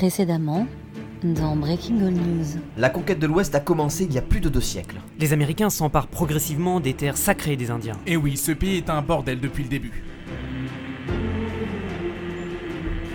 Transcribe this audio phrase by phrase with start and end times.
[0.00, 0.66] Précédemment,
[1.22, 2.46] dans Breaking All News.
[2.78, 4.96] La conquête de l'Ouest a commencé il y a plus de deux siècles.
[5.18, 7.98] Les Américains s'emparent progressivement des terres sacrées des Indiens.
[8.06, 10.02] Et oui, ce pays est un bordel depuis le début.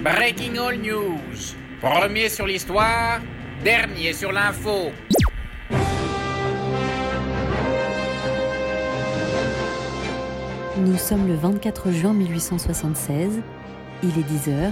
[0.04, 1.56] Breaking All News.
[1.82, 3.20] Premier sur l'histoire,
[3.64, 4.92] dernier sur l'info.
[10.78, 13.42] Nous sommes le 24 juin 1876.
[14.04, 14.72] Il est 10h.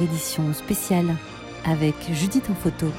[0.00, 1.14] Édition spéciale
[1.64, 2.92] avec Judith en photo.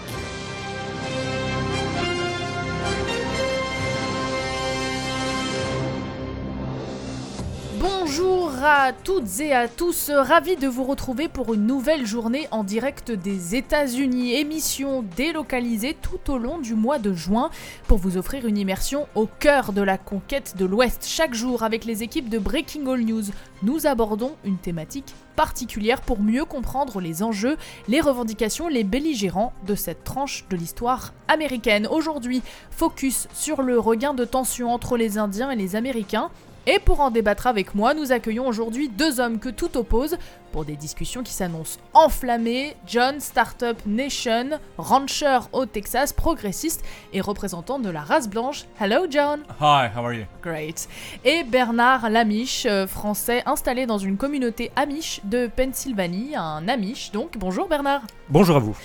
[8.65, 13.11] À toutes et à tous, ravi de vous retrouver pour une nouvelle journée en direct
[13.11, 17.49] des États-Unis, émission délocalisée tout au long du mois de juin
[17.87, 21.05] pour vous offrir une immersion au cœur de la conquête de l'Ouest.
[21.05, 23.23] Chaque jour, avec les équipes de Breaking All News,
[23.63, 27.57] nous abordons une thématique particulière pour mieux comprendre les enjeux,
[27.89, 31.85] les revendications, les belligérants de cette tranche de l'histoire américaine.
[31.87, 36.31] Aujourd'hui, focus sur le regain de tension entre les Indiens et les Américains.
[36.65, 40.17] Et pour en débattre avec moi, nous accueillons aujourd'hui deux hommes que tout oppose
[40.53, 42.77] pour des discussions qui s'annoncent enflammées.
[42.87, 48.63] John, Startup Nation, rancher au Texas, progressiste et représentant de la race blanche.
[48.79, 49.41] Hello John.
[49.59, 50.23] Hi, how are you?
[50.41, 50.87] Great.
[51.25, 57.37] Et Bernard Lamiche, euh, français installé dans une communauté Amish de Pennsylvanie, un Amish donc.
[57.37, 58.03] Bonjour Bernard.
[58.29, 58.77] Bonjour à vous.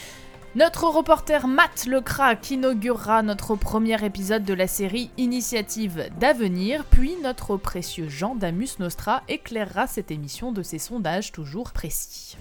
[0.55, 7.59] Notre reporter Matt Lecrac inaugurera notre premier épisode de la série Initiative d'avenir, puis notre
[7.59, 12.39] précieux Jean Damus Nostra éclairera cette émission de ses sondages toujours précis.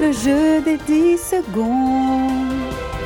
[0.00, 2.99] Le jeu des 10 secondes.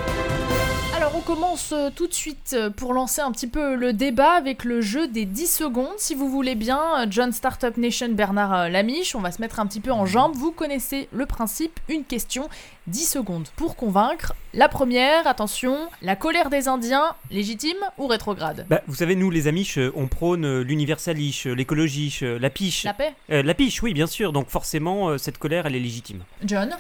[1.17, 4.65] On commence euh, tout de suite euh, pour lancer un petit peu le débat avec
[4.65, 5.95] le jeu des 10 secondes.
[5.97, 9.67] Si vous voulez bien, euh, John Startup Nation, Bernard Lamiche, on va se mettre un
[9.69, 10.35] petit peu en jambes.
[10.35, 12.48] Vous connaissez le principe, une question,
[12.89, 14.35] 10 secondes pour convaincre.
[14.55, 18.67] La première, attention, la colère des Indiens, légitime ou rétrograde?
[18.69, 22.83] Bah, vous savez, nous, les Amish, on prône l'universalisme, l'écologie, la piche.
[22.83, 23.14] La paix?
[23.31, 24.33] Euh, la piche, oui, bien sûr.
[24.33, 26.25] Donc forcément, cette colère, elle est légitime.
[26.45, 26.75] John?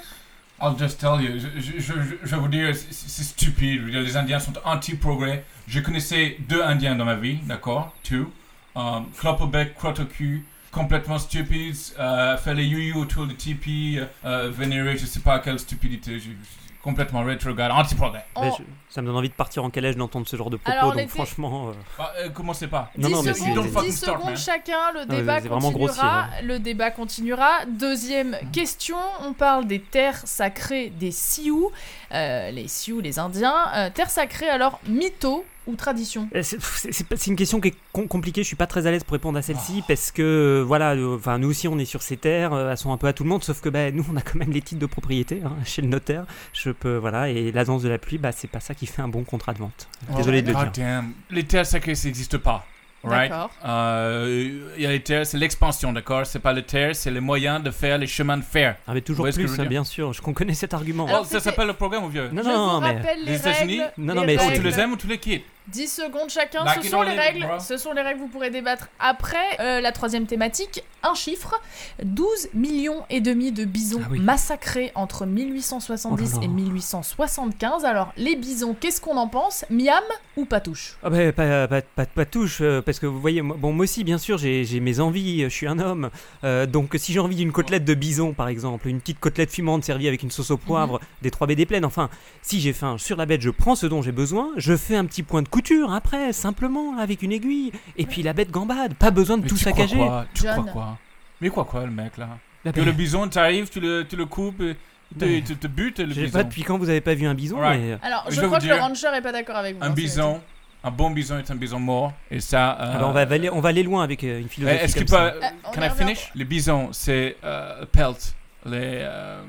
[0.60, 1.92] I'll just tell you, je, je, je,
[2.22, 3.80] je vais vous dire, c'est stupide.
[3.80, 5.44] Je veux dire, Les Indiens sont anti-progrès.
[5.66, 7.92] Je connaissais deux Indiens dans ma vie, d'accord?
[8.02, 8.30] Two.
[8.76, 15.06] Um, Clopobec, Crotocu, complètement stupides, euh, faire les you autour du tipi, euh, vénérer, je
[15.06, 16.18] sais pas quelle stupidité.
[16.18, 16.34] je- je-
[16.82, 18.26] complètement rétrograde, anti-progrès.
[18.34, 18.56] Oh.
[18.94, 20.70] Ça me donne envie de partir en calèche d'entendre ce genre de propos.
[20.78, 22.92] Alors, on donc était- franchement, euh, Bah, euh, commencez pas.
[22.96, 24.36] Non, 10 non, mais secondes, c'est- Don't fucking 10 start, secondes man.
[24.36, 26.20] chacun, le mais débat c'est vraiment grossier, continuera.
[26.22, 26.28] hein.
[26.44, 27.50] Le débat continuera.
[27.68, 28.96] Deuxième question,
[29.26, 31.72] on parle des terres sacrées des Sioux.
[32.12, 33.54] Euh, les Sioux, les Indiens.
[33.74, 36.28] Euh, terres sacrées, alors mytho ou tradition?
[36.42, 38.42] C'est une question qui est com- compliquée.
[38.42, 41.38] Je suis pas très à l'aise pour répondre à celle-ci parce que voilà, euh, enfin
[41.38, 43.30] nous aussi on est sur ces terres, euh, elles sont un peu à tout le
[43.30, 45.80] monde, sauf que bah, nous on a quand même les titres de propriété hein, chez
[45.80, 46.26] le notaire.
[46.52, 49.02] Je peux voilà et la danse de la pluie, bah c'est pas ça qui fait
[49.02, 49.88] un bon contrat de vente.
[50.16, 50.84] Désolé de le God dire.
[50.84, 51.12] damn.
[51.30, 52.64] Les terres sacrées, ça n'existe pas.
[53.06, 53.30] Right?
[53.30, 53.50] D'accord.
[53.66, 56.24] Euh, Il y a les terres, c'est l'expansion, d'accord?
[56.24, 58.76] C'est pas les terres, c'est les moyens de faire les chemins de fer.
[58.86, 59.70] Ah mais toujours Ouais, ce que plus, je veux hein, dire?
[59.70, 60.12] bien sûr.
[60.14, 61.06] Je qu'on connaît cet argument.
[61.06, 63.18] Alors, oh, ça c'était- s'appelle le programme, ou vieux non Je non vous mais rappelle
[63.24, 63.78] les, Les États-Unis?
[63.80, 63.92] règles.
[63.98, 64.64] Non, non, les mais Oh, tu règles.
[64.68, 65.44] les aimes ou tu les quittes?
[65.72, 67.46] 10 secondes chacun, ce sont les règles.
[67.46, 67.58] bro.
[67.58, 69.38] Ce sont les règles, vous pourrez débattre après.
[69.60, 71.60] Euh, la troisième thématique, un chiffre
[72.02, 74.20] 12 millions et demi de bisons Ah oui.
[74.20, 76.44] massacrés entre 1870 Oh là là.
[76.44, 77.84] et 1875.
[77.84, 79.64] Alors, les bisons, qu'est-ce qu'on en pense?
[79.70, 80.02] Miam
[80.36, 83.40] ou Patouche Ah bah, pas, pas, pas, pas de touche, euh, parce que vous voyez,
[83.42, 86.10] moi, bon, moi aussi, bien sûr, j'ai j'ai mes envies, euh, je suis un homme.
[86.44, 89.84] Euh, donc, si j'ai envie d'une côtelette de bison, par exemple, une petite côtelette fumante
[89.84, 92.10] servie avec une sauce au poivre, des 3B des plaines, enfin,
[92.42, 95.04] si j'ai faim sur la bête, je prends ce dont j'ai besoin, je fais un
[95.06, 99.10] petit point de couture après, simplement, avec une aiguille, et puis la bête gambade, pas
[99.10, 99.96] besoin de Mais tout tu saccager.
[99.96, 100.26] Crois quoi?
[100.34, 100.52] Tu John.
[100.60, 100.98] crois quoi?
[101.40, 102.28] Mais quoi quoi, le mec, là?
[102.72, 104.74] Que le bison, t'arrives, tu le, tu le coupes, et
[105.18, 106.38] te, Mais- te, te butes, le Je sais bison.
[106.38, 107.80] pas depuis quand vous avez pas vu un bison, Alright.
[107.80, 107.98] mais...
[108.02, 109.82] Alors, Je je, vais crois vous que le dire, rancher est pas d'accord avec vous.
[109.82, 110.40] Un hein, c'est- bison,
[110.82, 112.72] un bon bison est un bison mort, et ça...
[112.72, 114.84] euh, Ah bah, on, va aller, on va aller loin avec euh, une eh, philosophie
[114.84, 115.40] Est-ce comme qu'il peut...
[115.40, 115.50] ça.
[115.64, 116.30] On Can y I finish?
[116.34, 118.34] Les bisons, c'est euh, pelt,
[118.66, 118.72] les...
[119.02, 119.42] Euh,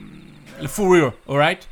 [0.61, 1.67] le fourrure, alright?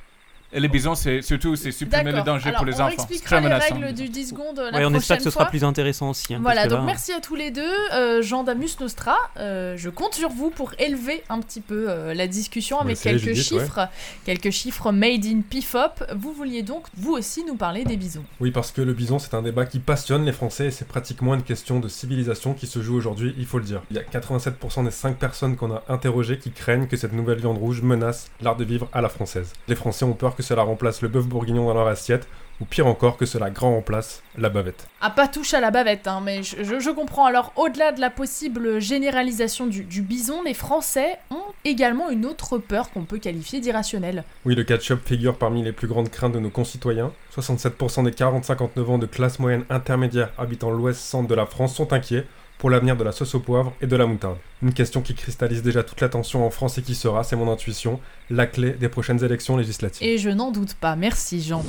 [0.60, 2.26] Les bisons, c'est surtout, c'est supprimer les D'accord.
[2.36, 2.94] dangers Alors, pour les on enfants.
[2.94, 4.12] expliquera les menaçant, règles les du enfants.
[4.14, 5.42] 10 secondes la Ouais, on espère que ce fois.
[5.44, 6.34] sera plus intéressant aussi.
[6.34, 7.62] hein, Voilà, donc là- merci à tous les deux.
[7.94, 12.14] Euh, Jean Damus Nostra, euh, je compte sur vous pour élever un petit peu euh,
[12.14, 13.60] la discussion avec quelques Judith, ouais.
[13.62, 13.88] chiffres,
[14.26, 16.04] quelques chiffres made in PIFOP.
[16.16, 18.24] Vous vouliez donc vous aussi nous parler des bisons.
[18.40, 21.34] Oui, parce que le bison, c'est un débat qui passionne les Français et c'est pratiquement
[21.36, 23.82] une question de civilisation qui se joue aujourd'hui, il faut le dire.
[23.92, 27.40] Il y a 87% des 5 personnes qu'on a interrogées qui craignent que cette nouvelle
[27.40, 29.52] viande rouge menace l'art de vivre à la française.
[29.68, 32.28] Les Français ont peur que que cela remplace le bœuf bourguignon dans leur assiette,
[32.62, 34.88] ou pire encore que cela grand remplace la bavette.
[35.02, 37.26] Ah, pas touche à la bavette, hein, mais je, je- je comprends.
[37.26, 42.60] Alors, au-delà de la possible généralisation du, du bison, les Français ont également une autre
[42.60, 44.24] peur qu'on peut qualifier d'irrationnelle.
[44.46, 47.12] Oui, le ketchup figure parmi les plus grandes craintes de nos concitoyens.
[47.36, 52.26] 67% des 40-59 ans de classe moyenne intermédiaire habitant l'ouest-centre de la France sont inquiets
[52.64, 54.38] pour l'avenir de la sauce au poivre et de la moutarde.
[54.62, 58.00] Une question qui cristallise déjà toute l'attention en France et qui sera, c'est mon intuition,
[58.30, 60.08] la clé des prochaines élections législatives.
[60.08, 60.96] Et je n'en doute pas.
[60.96, 61.62] Merci, Jean.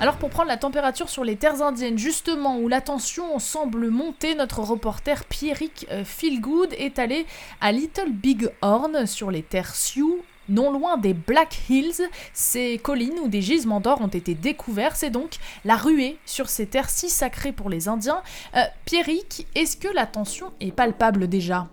[0.00, 4.34] Alors pour prendre la température sur les terres indiennes, justement où la tension semble monter,
[4.34, 7.24] notre reporter Pierrick euh, Feelgood est allé
[7.60, 10.24] à Little Big Horn sur les terres Sioux.
[10.50, 15.10] Non loin des Black Hills, ces collines où des gisements d'or ont été découverts, c'est
[15.10, 18.20] donc la ruée sur ces terres si sacrées pour les Indiens.
[18.56, 21.68] Euh, Pierrick, est-ce que la tension est palpable déjà?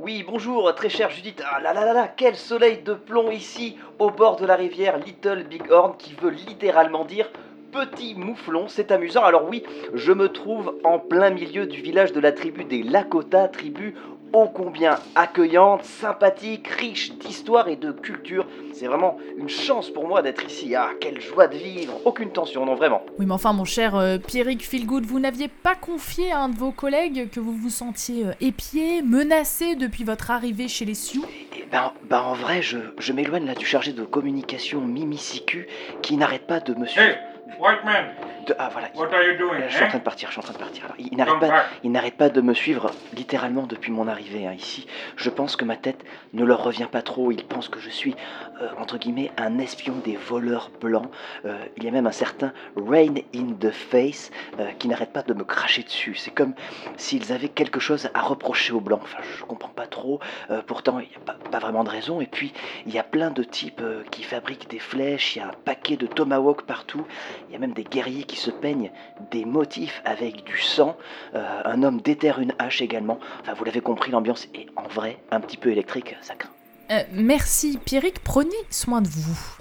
[0.00, 1.40] Oui, bonjour, très chère Judith.
[1.48, 4.98] Ah là là là là, quel soleil de plomb ici, au bord de la rivière
[4.98, 7.30] Little Big Horn, qui veut littéralement dire
[7.70, 8.66] petit mouflon.
[8.68, 9.22] C'est amusant.
[9.22, 9.62] Alors oui,
[9.94, 13.94] je me trouve en plein milieu du village de la tribu des Lakota, tribu
[14.36, 18.46] ô combien accueillante, sympathique, riche d'histoire et de culture.
[18.74, 20.74] C'est vraiment une chance pour moi d'être ici.
[20.74, 21.94] Ah, quelle joie de vivre.
[22.04, 23.00] Aucune tension, non vraiment.
[23.18, 26.58] Oui, mais enfin, mon cher euh, Pierrick Feelgood, vous n'aviez pas confié à un de
[26.58, 31.24] vos collègues que vous vous sentiez euh, épié, menacé depuis votre arrivée chez les Sioux?
[31.56, 35.64] Eh ben, ben en vrai, je, je m'éloigne là du chargé de communication Mimi Siku
[36.02, 37.06] qui n'arrête pas de me suivre.
[37.06, 37.16] Hey,
[37.58, 38.04] white man,
[38.46, 39.60] de- ah voilà, il- what are you doing?
[39.68, 39.88] je suis en eh?
[39.90, 40.84] train de partir, je suis en train de partir.
[40.84, 41.66] Alors, il, n'arrête pas, back.
[41.84, 44.86] il n'arrête pas de me suivre littéralement depuis mon arrivée hein, ici.
[45.16, 47.30] Je pense que ma tête ne leur revient pas trop.
[47.32, 48.14] Ils pensent que je suis,
[48.62, 51.10] euh, entre guillemets, un espion des voleurs blancs.
[51.44, 55.22] Euh, il y a même un certain Rain in the Face euh, qui n'arrête pas
[55.22, 56.14] de me cracher dessus.
[56.16, 56.54] C'est comme
[56.96, 59.00] s'ils avaient quelque chose à reprocher aux blancs.
[59.02, 60.20] Enfin, je comprends pas trop.
[60.66, 62.20] Pourtant, il n'y a pas, pas vraiment de raison.
[62.20, 62.52] Et puis,
[62.86, 65.36] il y a plein de types qui fabriquent des flèches.
[65.36, 67.04] Il y a un paquet de tomahawks partout.
[67.48, 68.90] Il y a même des guerriers qui se peignent
[69.30, 70.96] des motifs avec du sang.
[71.34, 73.18] Euh, un homme déterre une hache également.
[73.40, 76.50] Enfin, vous l'avez compris, l'ambiance est en vrai un petit peu électrique, ça craint.
[76.90, 79.56] Euh, Merci Pierrick, prenez soin de vous.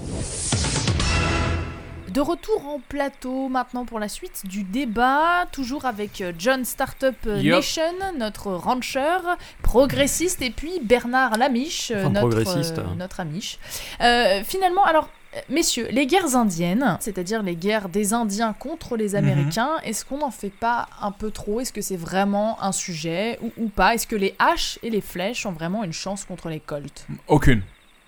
[2.16, 7.14] De retour en plateau maintenant pour la suite du débat, toujours avec euh, John Startup.
[7.26, 7.82] Nation,
[8.18, 9.18] notre rancher
[9.64, 13.60] progressiste, et puis Bernard Lamiche, Enfin, notre, euh, notre amiche.
[14.00, 15.10] Euh, finalement, alors,
[15.50, 20.32] messieurs, les guerres indiennes, c'est-à-dire les guerres des Indiens contre les Américains, est-ce qu'on n'en
[20.32, 21.60] fait pas un peu trop?
[21.60, 23.94] Est-ce que c'est vraiment un sujet ou, ou pas?
[23.96, 27.62] Est-ce que les haches et les flèches ont vraiment une chance contre les colts Aucune.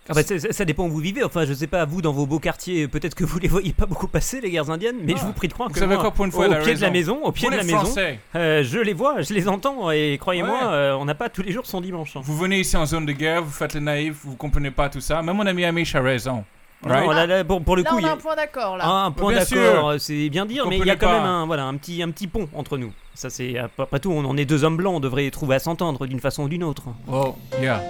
[0.10, 1.22] Ah bah, ça, dépend où vous vivez.
[1.22, 3.86] Enfin, je sais pas, vous, dans vos beaux quartiers, peut-être que vous les voyez pas
[3.86, 5.20] beaucoup passer, les guerres indiennes, mais Ah.
[5.20, 6.76] je vous prie de croire Vous que savez moi, quoi, pour une fois, au pied
[6.76, 7.94] de la maison, au pied Pour de la les maison,
[8.36, 10.74] euh, je les vois, je les entends, et croyez-moi, Ouais.
[10.74, 12.16] euh, on n'a pas tous les jours son dimanche.
[12.16, 12.22] hein.
[12.24, 15.02] vous venez ici en zone de guerre, vous faites le naïf, vous comprenez pas tout
[15.02, 15.22] ça.
[15.22, 16.46] Même mon ami Amish a raison.
[16.84, 17.06] Right?
[17.06, 18.78] Non, là, là, pour, pour le Là, coup, on il y a un point d'accord,
[18.78, 18.88] là.
[18.88, 21.28] un point d'accord, euh, c'est bien dire, mais il y a quand même pas.
[21.28, 22.92] un, voilà, un, petit, un petit pont entre nous.
[23.16, 26.06] Ça, c'est après tout, on, on est deux hommes blancs, on devrait trouver à s'entendre
[26.06, 26.84] d'une façon ou d'une autre.
[27.12, 27.82] Oh, yeah.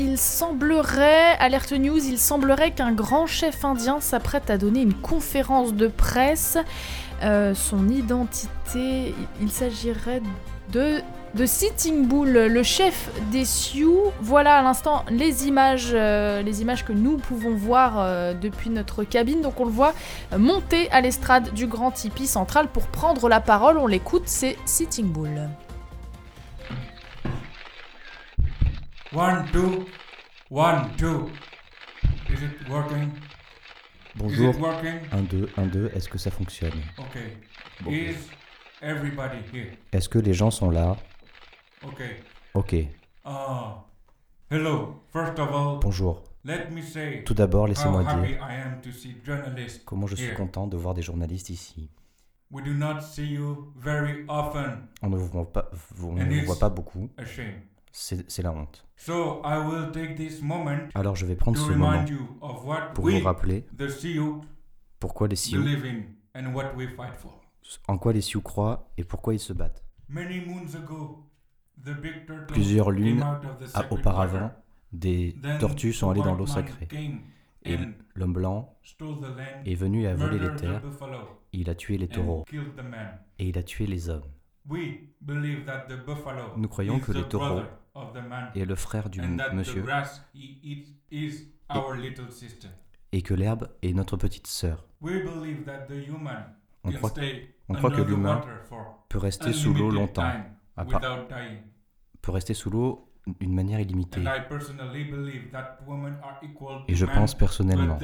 [0.00, 5.74] Il semblerait, alerte news, il semblerait qu'un grand chef indien s'apprête à donner une conférence
[5.74, 6.56] de presse.
[7.24, 10.22] Euh, son identité, il s'agirait
[10.72, 11.00] de
[11.34, 14.04] de Sitting Bull, le chef des Sioux.
[14.20, 19.04] Voilà à l'instant les images, euh, les images que nous pouvons voir euh, depuis notre
[19.04, 19.40] cabine.
[19.40, 19.94] Donc on le voit
[20.36, 23.78] monter à l'estrade du grand tipi central pour prendre la parole.
[23.78, 25.48] On l'écoute, c'est Sitting Bull.
[29.14, 29.86] One, two.
[30.50, 31.30] One, two.
[32.28, 33.10] Is it working?
[34.16, 34.50] Bonjour.
[34.50, 34.98] Is it working?
[35.12, 36.72] 1, 2, 1, 2, est-ce que ça fonctionne?
[36.98, 37.36] Okay.
[37.80, 37.90] Bon.
[37.90, 38.16] Is
[38.82, 39.78] everybody here?
[39.92, 40.96] Est-ce que les gens sont là?
[41.84, 42.16] Okay.
[42.54, 42.74] Ok,
[43.24, 43.84] Ah.
[44.50, 45.02] hello.
[45.12, 46.22] First of all, bonjour.
[46.44, 49.84] let me say Tout d'abord, how laissez-moi happy dire I am to see journalists.
[49.84, 50.34] comment je suis here.
[50.36, 51.90] content de voir des journalistes ici.
[52.50, 54.88] We do not see you very often.
[55.02, 57.08] On ne vous voit pas, vous- on And ne vous it's- voit pas beaucoup,
[57.92, 58.84] c'est la honte.
[58.96, 62.38] So I will take this moment Alors je vais prendre to ce moment remind you
[62.40, 64.40] of what pour we, vous rappeler the Sioux,
[64.98, 66.02] pourquoi les Sioux, believe in
[66.34, 67.38] and what we fight for.
[67.86, 69.84] en quoi les Sioux croient et pourquoi ils se battent.
[70.08, 71.22] Many moons ago,
[72.48, 73.24] Plusieurs lunes
[73.90, 74.52] auparavant,
[74.92, 76.88] des tortues sont allées dans l'eau sacrée.
[77.64, 77.76] Et
[78.14, 78.76] l'homme blanc
[79.64, 80.82] est venu et a volé les terres,
[81.52, 82.44] il a tué les taureaux.
[83.38, 84.22] et il a tué les hommes.
[86.56, 87.32] Nous croyons que the
[88.28, 89.84] man, Et le frère du monsieur.
[93.12, 94.86] et que l'herbe est notre petite sœur.
[96.84, 97.12] On croit,
[97.68, 98.40] on croit que l'humain
[99.08, 100.44] peut rester sous l'eau longtemps, à
[100.84, 101.58] without dying.
[102.22, 103.08] peut rester sous l'eau
[103.40, 104.20] d'une manière illimitée.
[104.20, 107.98] And I personally believe that women are equal Et je pense personnellement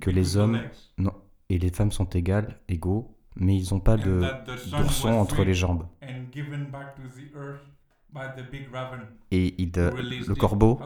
[0.00, 0.60] que les hommes
[0.96, 1.12] non,
[1.48, 4.20] et les femmes sont égales, égaux, mais ils n'ont pas de
[4.72, 5.84] was entre les jambes.
[6.02, 7.62] and given back to the earth
[8.12, 10.80] by the big raven Et il, le corbeau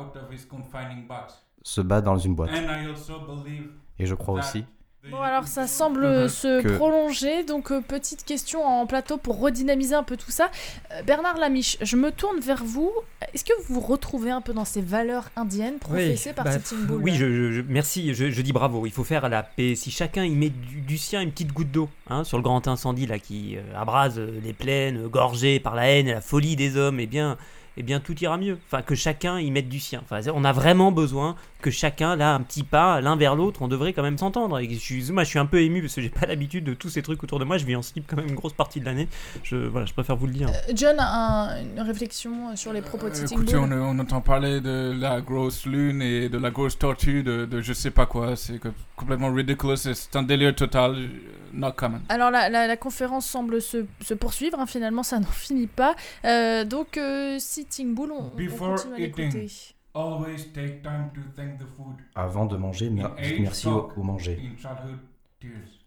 [1.63, 2.51] se bat dans une boîte.
[2.51, 4.65] And I also believe Et je crois aussi
[5.11, 9.97] Bon alors ça semble se Que- prolonger, donc euh, petite question en plateau pour redynamiser
[9.97, 10.49] un peu tout ça.
[10.93, 12.89] Euh, Bernard Lamiche, je me tourne vers vous.
[13.35, 16.87] Est-ce que vous vous retrouvez un peu dans ces valeurs indiennes professées par bah, Sitting
[16.87, 18.87] Bull Oui, je, je- je- merci, je, je dis bravo.
[18.87, 19.75] Il faut faire la paix.
[19.75, 22.69] Si chacun y met du, du sien, une petite goutte d'eau, hein, sur le grand
[22.69, 26.77] incendie là qui euh, abrase les plaines, gorgées par la haine et la folie des
[26.77, 27.39] hommes, eh bien,
[27.77, 28.57] eh bien tout ira mieux.
[28.69, 30.01] Enfin, que chacun y mette du sien.
[30.05, 33.69] Enfin, on a vraiment besoin que chacun, là, un petit pas l'un vers l'autre, on
[33.69, 34.59] devrait quand même s'entendre.
[34.59, 36.75] Et je suis, moi, je suis un peu ému parce que j'ai pas l'habitude de
[36.75, 37.57] tous ces trucs autour de moi.
[37.57, 39.09] Je vis en slip quand même une grosse partie de l'année.
[39.43, 40.49] Je, voilà, je préfère vous le dire.
[40.51, 41.07] Euh, John a
[41.55, 43.73] un- une réflexion sur les propos de Euh, Sitting écoutez, Bull.
[43.73, 47.61] on, on entend parler de la grosse lune et de la grosse tortue, de, de
[47.63, 48.37] je sais pas quoi.
[48.37, 48.61] C'est
[48.97, 49.77] complètement ridiculous.
[49.77, 51.09] C'est un délire total.
[51.55, 52.01] Not common.
[52.09, 55.95] Alors la, la- la conférence semble se, se poursuivre, hein, finalement ça n'en finit pas.
[56.25, 59.49] Euh, donc euh, Sitting Bull, on, on Before continue à l'écouter.
[59.95, 61.97] Always take time to thank the food.
[62.15, 64.33] avant de manger, mer- dites merci au, manger.
[64.39, 64.99] In childhood
[65.39, 65.81] tears.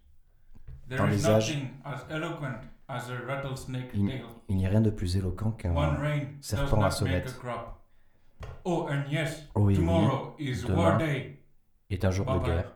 [0.88, 4.04] There Dans is les âges- nothing as eloquent as a rattlesnake Il,
[4.56, 6.92] n'y a rien de plus éloquent qu'un One rain does serpent à not make a
[6.92, 7.38] sonnette.
[7.40, 7.80] crop.
[8.64, 10.76] Oh, and yes, Oh oui, oui, tomorrow is demain.
[10.76, 11.40] war day.
[11.90, 12.72] est un jour de guerre.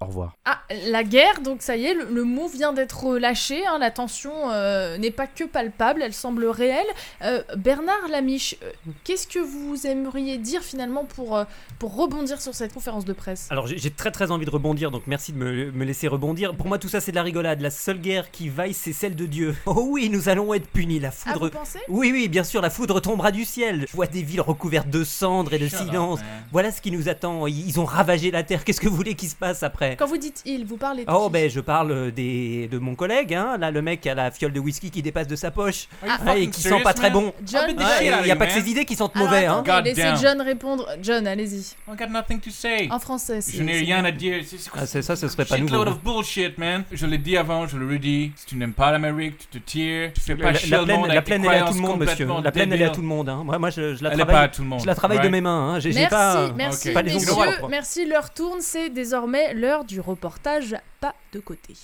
[0.00, 0.32] Au revoir.
[0.44, 3.90] Ah, la guerre, donc ça y est, le, le mot vient d'être lâché, hein, la
[3.90, 6.86] tension euh, n'est pas que palpable, elle semble réelle.
[7.22, 8.70] Euh, Bernard Lamiche, euh,
[9.04, 11.44] qu'est-ce que vous aimeriez dire finalement pour, euh,
[11.78, 13.48] pour rebondir sur cette conférence de presse?
[13.50, 16.54] Alors j'ai très très envie de rebondir, donc merci de me, me laisser rebondir.
[16.54, 17.60] Pour moi tout ça c'est de la rigolade.
[17.60, 19.56] La seule guerre qui vaille c'est celle de Dieu.
[19.66, 21.00] Oh oui, nous allons être punis.
[21.00, 21.46] La Ah, foudre...
[21.46, 21.78] vous pensez?
[21.88, 23.86] Oui oui, bien sûr, la foudre tombera du ciel.
[23.90, 26.20] Je vois des villes recouvertes de cendres et de silence.
[26.52, 27.46] Voilà ce qui nous attend.
[27.46, 28.64] Ils ils ont ravagé la terre.
[28.64, 29.81] Qu'est-ce que vous voulez qu'il se passe après?
[29.98, 32.94] Quand vous dites il, vous parlez de Oh qui ben je parle des, de mon
[32.94, 35.50] collègue, hein, là le mec qui a la fiole de whisky qui dépasse de sa
[35.50, 37.32] poche Ah, Ouais, et qui sent pas très bon.
[37.46, 39.46] John, I've been Ouais, Il n'y a pas que ses idées qui sentent Alors, mauvais.
[39.46, 39.62] Hein.
[39.66, 40.22] attendez, laissez.
[40.22, 40.88] John répondre.
[41.02, 41.74] John, allez-y.
[41.88, 42.88] I got nothing to say.
[42.90, 43.56] En français, c'est...
[43.56, 44.42] Je n'ai c'est- rien à dire.
[44.46, 45.96] C'est- c'est quoi Ah, c'est ça, ce serait pas Shitload nouveau.
[45.98, 46.84] of bullshit, man.
[46.92, 48.32] Je l'ai dit avant, je le redis.
[48.36, 50.12] Si tu n'aimes pas l'Amérique, tu te tires.
[50.12, 51.58] Tu fais La, pas la chier le plaine, monde la avec plaine, elle est à
[51.58, 52.10] tout croyances le monde, monsieur.
[52.26, 52.94] complètement La plaine, elle est à débiles.
[52.96, 53.28] tout le monde.
[53.28, 53.42] hein.
[53.44, 54.50] Moi, moi, je, je la Elle est pas à travaille.
[54.50, 54.80] tout le monde.
[54.80, 55.32] Je la travaille de right?
[55.32, 55.74] mes mains.
[55.74, 55.80] Hein.
[55.80, 56.50] J'ai j'ai Merci, pas.
[56.56, 56.94] merci Ok.
[56.94, 57.68] Pas les messieurs, propres.
[57.68, 61.74] merci, l'heure tourne, c'est désormais l'heure du reportage Pas de côté.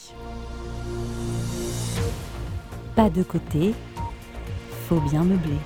[2.95, 3.75] Pas de côté,
[4.87, 5.59] faut bien meubler.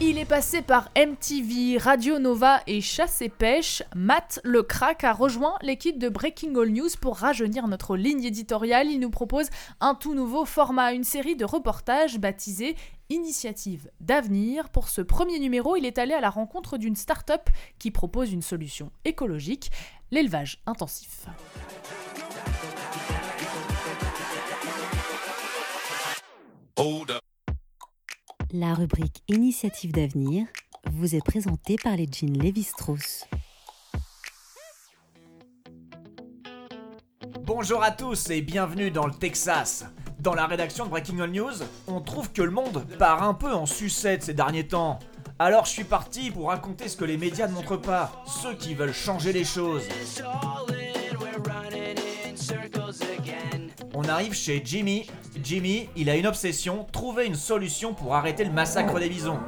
[0.00, 3.82] Il est passé par MTV, Radio Nova et Chasse et Pêche.
[3.94, 8.88] Matt le crack a rejoint l'équipe de Breaking All News pour rajeunir notre ligne éditoriale.
[8.88, 9.48] Il nous propose
[9.80, 12.76] un tout nouveau format, une série de reportages baptisée
[13.10, 14.70] Initiative d'avenir.
[14.70, 18.42] Pour ce premier numéro, il est allé à la rencontre d'une start-up qui propose une
[18.42, 19.70] solution écologique,
[20.10, 21.26] l'élevage intensif.
[28.52, 30.46] La rubrique Initiative d'avenir
[30.92, 33.24] vous est présentée par les jeans Lévi-Strauss.
[37.42, 39.84] Bonjour à tous et bienvenue dans le Texas.
[40.24, 41.52] Dans la rédaction de Breaking All News,
[41.86, 44.98] on trouve que le monde part un peu en sucette ces derniers temps.
[45.38, 48.74] Alors je suis parti pour raconter ce que les médias ne montrent pas, ceux qui
[48.74, 49.82] veulent changer les choses.
[53.92, 55.10] On arrive chez Jimmy.
[55.42, 59.38] Jimmy, il a une obsession, trouver une solution pour arrêter le massacre des bisons.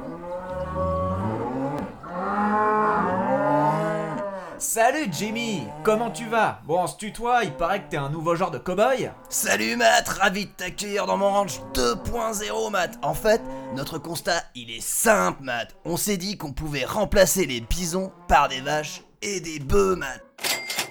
[4.77, 6.61] Salut Jimmy, comment tu vas?
[6.65, 9.09] Bon, on se tutoie, il paraît que t'es un nouveau genre de cow-boy.
[9.27, 12.99] Salut Matt, ravi de t'accueillir dans mon ranch 2.0 Matt.
[13.01, 13.41] En fait,
[13.75, 15.75] notre constat, il est simple Matt.
[15.83, 20.21] On s'est dit qu'on pouvait remplacer les bisons par des vaches et des bœufs Matt.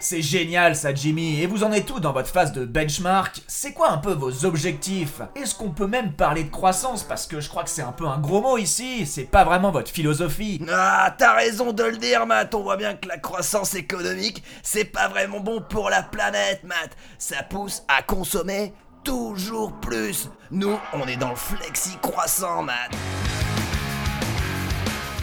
[0.09, 3.43] C'est génial ça Jimmy, et vous en êtes tout dans votre phase de benchmark?
[3.49, 5.21] C'est quoi un peu vos objectifs?
[5.35, 7.03] Est-ce qu'on peut même parler de croissance?
[7.03, 9.73] Parce que je crois que c'est un peu un gros mot ici, c'est pas vraiment
[9.73, 10.65] votre philosophie.
[10.71, 14.85] Ah, t'as raison de le dire Matt, on voit bien que la croissance économique, c'est
[14.85, 16.97] pas vraiment bon pour la planète Matt.
[17.19, 20.31] Ça pousse à consommer toujours plus.
[20.53, 22.93] Nous, on est dans le flexi croissant Matt.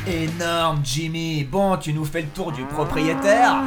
[0.05, 3.61] Énorme Jimmy, bon tu nous fais le tour du propriétaire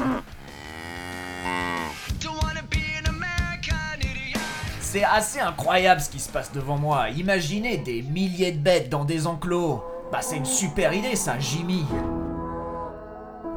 [4.80, 7.10] C'est assez incroyable ce qui se passe devant moi.
[7.10, 9.84] Imaginez des milliers de bêtes dans des enclos.
[10.10, 11.84] Bah c'est une super idée ça, Jimmy.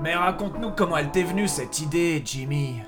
[0.01, 2.81] Mais raconte-nous comment elle t'est venue cette idée, Jimmy.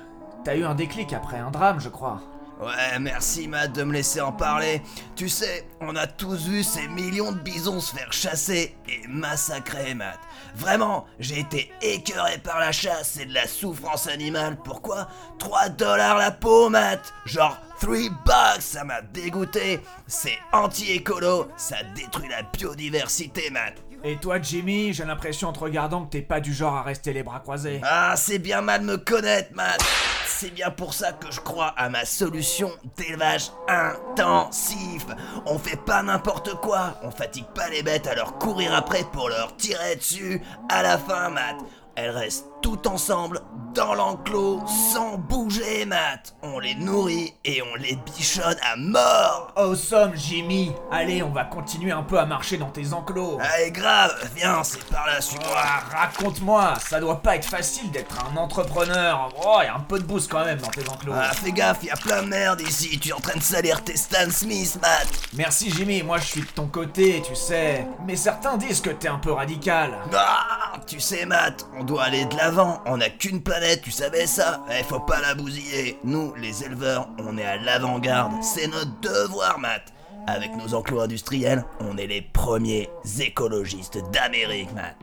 [0.44, 2.20] T'as eu un déclic après un drame, je crois.
[2.62, 4.82] Ouais, merci Matt de me laisser en parler.
[5.16, 9.94] Tu sais, on a tous vu ces millions de bisons se faire chasser et massacrer,
[9.94, 10.20] Matt.
[10.54, 14.56] Vraiment, j'ai été écœuré par la chasse et de la souffrance animale.
[14.62, 15.08] Pourquoi?
[15.40, 19.80] 3 dollars la peau, Matt Genre 3 bucks, ça m'a dégoûté.
[20.06, 23.74] C'est anti-écolo, ça détruit la biodiversité, Matt.
[24.04, 27.12] Et toi, Jimmy, j'ai l'impression en te regardant que t'es pas du genre à rester
[27.12, 27.80] les bras croisés.
[27.84, 29.80] Ah, c'est bien mal me connaître, Matt.
[30.26, 35.06] C'est bien pour ça que je crois à ma solution d'élevage intensif.
[35.46, 36.98] On fait pas n'importe quoi.
[37.02, 40.42] On fatigue pas les bêtes à leur courir après pour leur tirer dessus.
[40.68, 41.56] À la fin, Matt,
[41.94, 43.40] elles restent toutes ensemble
[43.74, 44.60] dans l'enclos
[44.92, 46.34] sans bouger, Matt.
[46.42, 49.52] On les nourrit et on les bichonne à mort.
[49.56, 50.72] Awesome, Jimmy.
[50.90, 53.38] Allez, on va continuer un peu à marcher dans tes enclos.
[53.40, 55.54] Allez, grave, viens, c'est par là, suis-moi.
[55.56, 59.30] Ah, raconte-moi, ça doit pas être facile d'être un entrepreneur.
[59.44, 61.14] Oh, y a un peu de boost quand même dans tes enclos.
[61.16, 62.98] Ah, fais gaffe, y a plein de merde ici.
[63.00, 65.08] Tu es en train de salir tes Stan Smith, Matt.
[65.34, 66.02] Merci, Jimmy.
[66.02, 67.86] Moi, je suis de ton côté, tu sais.
[68.06, 69.98] Mais certains disent que t'es un peu radical.
[70.14, 72.51] Ah, tu sais, Matt, on doit aller de l'avant.
[72.86, 74.60] On n'a qu'une planète, tu savais ça?
[74.70, 75.98] Eh, faut pas la bousiller.
[76.04, 78.32] Nous, les éleveurs, on est à l'avant-garde.
[78.42, 79.92] C'est notre devoir, Matt.
[80.26, 82.90] Avec nos enclos industriels, on est les premiers
[83.20, 84.96] écologistes d'Amérique, Matt.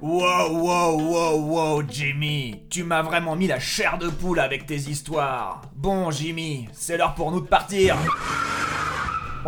[0.00, 2.62] Wow, wow, wow, wow, Jimmy.
[2.70, 5.62] Tu m'as vraiment mis la chair de poule avec tes histoires.
[5.74, 7.96] Bon, Jimmy, c'est l'heure pour nous de partir.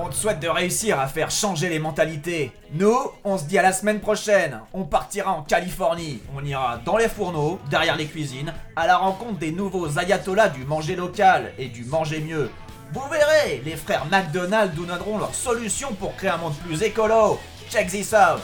[0.01, 2.53] On te souhaite de réussir à faire changer les mentalités.
[2.73, 4.61] Nous, on se dit à la semaine prochaine.
[4.73, 6.23] On partira en Californie.
[6.37, 10.65] On ira dans les fourneaux, derrière les cuisines, à la rencontre des nouveaux ayatollahs du
[10.65, 12.49] manger local et du manger mieux.
[12.93, 17.41] Vous verrez, les frères McDonald nous donneront leur solution pour créer un monde plus écolo.
[17.69, 18.41] Check this out.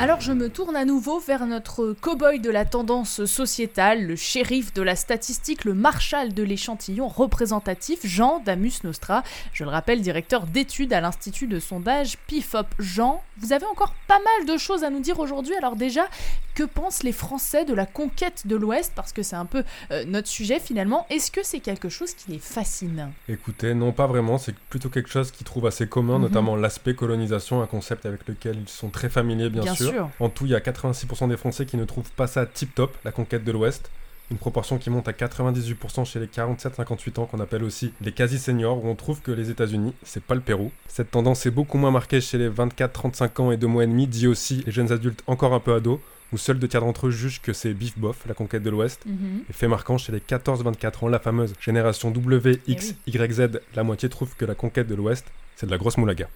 [0.00, 4.72] Alors je me tourne à nouveau vers notre cow-boy de la tendance sociétale, le shérif
[4.72, 9.24] de la statistique, le marshal de l'échantillon représentatif, Jean Damus Nostra.
[9.52, 12.66] Je le rappelle, directeur d'études à l'Institut de sondage PIFOP.
[12.78, 15.54] Jean, vous avez encore pas mal de choses à nous dire aujourd'hui.
[15.56, 16.06] Alors déjà,
[16.54, 18.92] que pensent les Français de la conquête de l'Ouest?
[18.94, 21.06] Parce que c'est un peu euh, notre sujet finalement.
[21.10, 23.10] Est-ce que c'est quelque chose qui les fascine?
[23.28, 26.22] Écoutez, non pas vraiment, c'est plutôt quelque chose qu'ils trouvent assez commun, Mhm.
[26.22, 29.87] notamment l'aspect colonisation, un concept avec lequel ils sont très familiers bien, Bien sûr.
[30.20, 33.12] En tout, il y a 86% des Français qui ne trouvent pas ça tip-top, la
[33.12, 33.90] conquête de l'Ouest.
[34.30, 38.84] Une proportion qui monte à 98% chez les 47-58 ans, qu'on appelle aussi les quasi-seniors,
[38.84, 40.70] où on trouve que les États-Unis, c'est pas le Pérou.
[40.86, 44.06] Cette tendance est beaucoup moins marquée chez les 24-35 ans et 2 mois et demi,
[44.06, 45.98] dit aussi les jeunes adultes encore un peu ados,
[46.32, 49.04] où seuls deux tiers d'entre eux jugent que c'est bif bof, la conquête de l'Ouest.
[49.06, 49.44] Mhm.
[49.48, 53.82] Et fait marquant chez les 14-24 ans, la fameuse génération W, X, Y, Z, la
[53.82, 55.24] moitié trouve que la conquête de l'Ouest,
[55.56, 56.28] c'est de la grosse moulaga.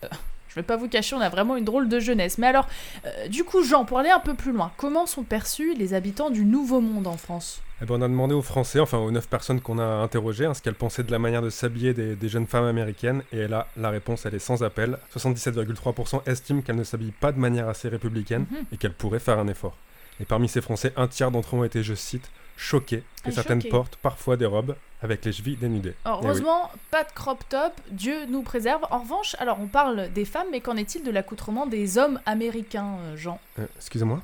[0.55, 2.37] Je vais pas vous cacher, on a vraiment une drôle de jeunesse.
[2.37, 2.69] Mais alors,
[3.07, 6.29] euh, du coup, Jean, pour aller un peu plus loin, comment sont perçus les habitants
[6.29, 7.63] du Nouveau Monde en France?
[7.81, 10.55] Eh ben, on a demandé aux Français, enfin aux 9 personnes qu'on a interrogées, hein,
[10.55, 13.23] ce qu'elles pensaient de la manière de s'habiller des, des jeunes femmes américaines.
[13.33, 14.99] Et là, la réponse, elle est sans appel.
[15.17, 18.59] 77,3% estiment qu'elles ne s'habillent pas de manière assez républicaine Mhm.
[18.73, 19.77] et qu'elles pourraient faire un effort.
[20.21, 23.33] Et parmi ces Français, un tiers d'entre eux ont été, je cite, choqués que Ah,
[23.33, 25.95] certaines portent parfois des robes avec les chevilles dénudées.
[26.05, 26.15] Eh oui.
[26.23, 28.83] Heureusement, pas de crop top, Dieu nous préserve.
[28.91, 32.97] En revanche, alors on parle des femmes, mais qu'en est-il de l'accoutrement des hommes américains,
[33.01, 33.41] euh, Jean?
[33.59, 34.21] Euh, Excusez-moi?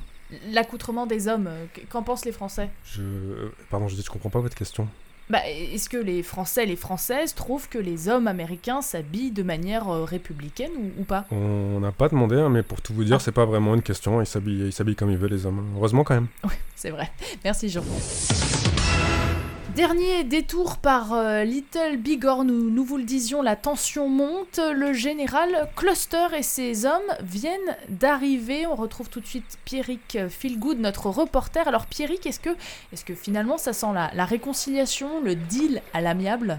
[0.50, 2.70] L'accoutrement des hommes, euh, qu'en pensent les Français?
[2.84, 3.02] Je...
[3.70, 4.86] Pardon, je dis, je comprends pas votre question.
[5.30, 9.42] Bah, est-ce que les Français et les Françaises trouvent que les hommes américains s'habillent de
[9.42, 11.26] manière euh, républicaine ou, ou pas?
[11.30, 13.20] On n'a pas demandé, hein, mais pour tout vous dire, Ah.
[13.20, 14.22] c'est pas vraiment une question.
[14.22, 15.66] Ils s'habillent, comme ils veulent, les hommes.
[15.76, 16.28] Heureusement quand même.
[16.74, 17.10] C'est vrai.
[17.44, 17.82] Merci Jean.
[19.78, 24.58] Dernier détour par euh, Little Big Horn où nous vous le disions, la tension monte.
[24.58, 28.66] Le général Cluster et ses hommes viennent d'arriver.
[28.66, 31.68] On retrouve tout de suite Pierrick Feelgood, notre reporter.
[31.68, 32.50] Alors Pierrick, est-ce que,
[32.92, 36.58] est que finalement ça sent la, la réconciliation, le deal à l'amiable?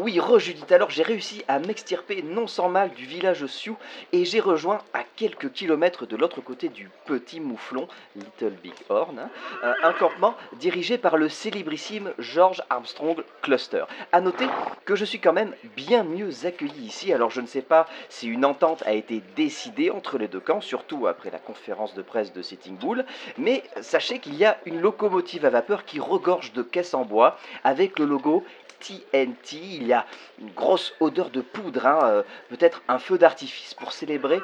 [0.00, 3.76] Oui, re-Judith, alors j'ai réussi à m'extirper non sans mal du village Sioux
[4.12, 9.18] et j'ai rejoint à quelques kilomètres de l'autre côté du petit mouflon, Little Big Horn,
[9.18, 13.86] hein, un campement dirigé par le célébrissime George Armstrong Cluster.
[14.12, 14.46] A noter
[14.84, 18.28] que je suis quand même bien mieux accueilli ici, alors je ne sais pas si
[18.28, 22.32] une entente a été décidée entre les deux camps, surtout après la conférence de presse
[22.32, 23.04] de Sitting Bull,
[23.36, 27.36] mais sachez qu'il y a une locomotive à vapeur qui regorge de caisses en bois
[27.64, 28.44] avec le logo
[28.80, 29.87] TNT.
[29.88, 30.04] Y a
[30.38, 34.38] une grosse odeur de poudre, hein, euh, peut-être un feu d'artifice pour célébrer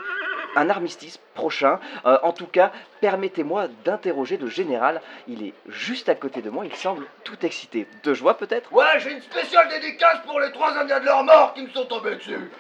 [0.57, 1.81] un armistice prochain.
[2.07, 5.03] Euh, en tout cas, permettez-moi d'interroger le général.
[5.29, 7.87] Il est juste à côté de moi, il semble tout excité.
[8.05, 8.73] De joie peut-être?
[8.73, 11.85] Ouais, j'ai une spéciale dédicace pour les trois Indiens de leur mort qui me sont
[11.85, 12.51] tombés dessus.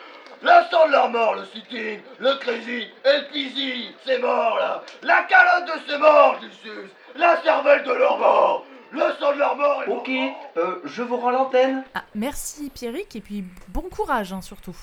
[0.42, 4.82] L'instant de leur mort, le sitting, le crazy et le peasy, c'est mort là.
[5.00, 6.90] La calotte de ces morts, je suce.
[7.16, 10.11] La cervelle de leurs morts Le sang de leurs morts et Ok,
[10.57, 11.83] euh, je vous rends l'antenne.
[11.94, 14.76] Ah, merci Pierrick et puis bon courage hein, surtout.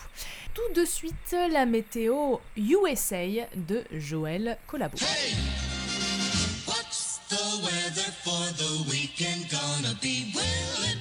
[0.53, 4.97] Tout de suite, la météo USA de Joël Collabo.
[6.67, 10.33] What's the weather for the weekend gonna be?
[10.35, 11.00] Will it?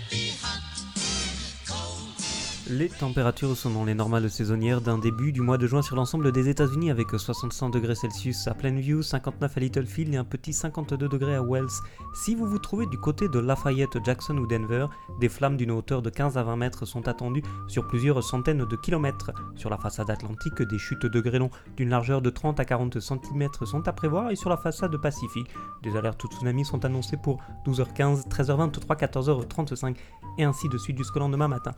[2.71, 6.31] Les températures sont dans les normales saisonnières d'un début du mois de juin sur l'ensemble
[6.31, 11.09] des États-Unis avec 65 degrés Celsius à Plainview, 59 à Littlefield et un petit 52
[11.09, 11.67] degrés à Wells.
[12.15, 14.87] Si vous vous trouvez du côté de Lafayette, Jackson ou Denver,
[15.19, 18.77] des flammes d'une hauteur de 15 à 20 mètres sont attendues sur plusieurs centaines de
[18.77, 19.33] kilomètres.
[19.57, 23.49] Sur la façade atlantique, des chutes de grêlons d'une largeur de 30 à 40 cm
[23.65, 25.51] sont à prévoir et sur la façade pacifique,
[25.83, 29.97] des alertes tsunami sont annoncées pour 12h15, 13h23, 14h35
[30.39, 31.73] et ainsi de suite jusqu'au lendemain matin.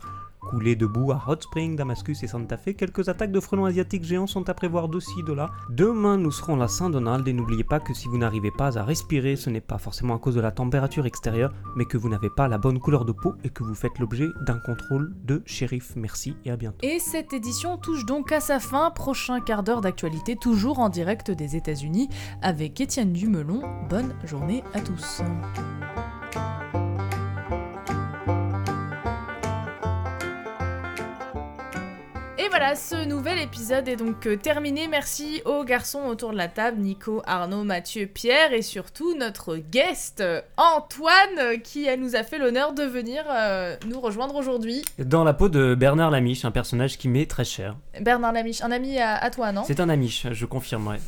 [0.49, 4.03] Coulées de boue à Hot Spring, Damascus et Santa Fe, quelques attaques de frelons asiatiques
[4.03, 5.49] géants sont à prévoir d'aussi de là.
[5.69, 9.35] Demain, nous serons la Saint-Donald et n'oubliez pas que si vous n'arrivez pas à respirer,
[9.35, 12.47] ce n'est pas forcément à cause de la température extérieure, mais que vous n'avez pas
[12.47, 15.93] la bonne couleur de peau et que vous faites l'objet d'un contrôle de shérif.
[15.95, 16.77] Merci et à bientôt.
[16.81, 18.91] Et cette édition touche donc à sa fin.
[18.91, 22.09] Prochain quart d'heure d'actualité, toujours en direct des États-Unis,
[22.41, 23.61] avec Étienne Dumelon.
[23.89, 25.21] Bonne journée à tous.
[32.63, 34.87] Voilà, ce nouvel épisode est donc euh, terminé.
[34.87, 40.21] Merci aux garçons autour de la table, Nico, Arnaud, Mathieu, Pierre et surtout notre guest
[40.21, 44.81] euh, Antoine euh, qui nous a fait l'honneur de venir euh, nous rejoindre aujourd'hui.
[44.97, 47.75] Dans la peau de Bernard Lamiche, un personnage qui m'est très cher.
[47.99, 49.65] Bernard Lamiche, un ami à, à toi, non?
[49.67, 51.01] C'est un Amish, je confirmerai.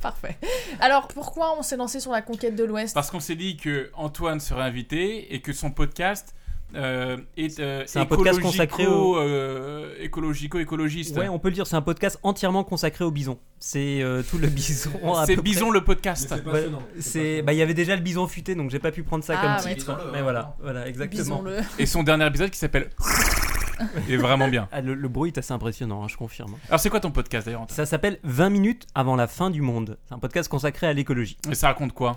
[0.00, 0.36] Parfait.
[0.78, 2.94] Alors pourquoi on s'est lancé sur la conquête de l'Ouest?
[2.94, 6.32] Parce qu'on s'est dit que Antoine serait invité et que son podcast
[6.74, 7.16] euh,
[7.60, 11.16] euh, C'est un podcast consacré au- euh, écologico-écologiste.
[11.16, 13.38] Ouais, on peut le dire, c'est un podcast entièrement consacré au bison.
[13.58, 14.90] C'est euh, tout le bison.
[15.26, 15.74] C'est Bison près.
[15.78, 16.34] le podcast.
[17.00, 19.34] C'est bah il y avait déjà le bison futé donc j'ai pas pu prendre ça
[19.38, 19.76] Ah, comme ouais.
[19.76, 21.42] titre mais voilà voilà exactement.
[21.78, 22.90] Et son dernier épisode qui s'appelle
[24.08, 24.68] est vraiment bien.
[24.72, 27.46] Ah, le, le bruit est assez impressionnant hein, je confirme Alors c'est quoi ton podcast
[27.46, 30.92] d'ailleurs ça s'appelle 20 minutes avant la fin du monde c'est un podcast consacré à
[30.92, 32.16] l'écologie Et ça raconte quoi